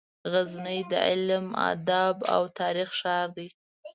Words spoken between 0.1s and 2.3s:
غزني د علم، ادب